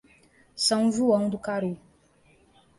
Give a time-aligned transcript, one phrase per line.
[0.55, 1.77] São João do Caru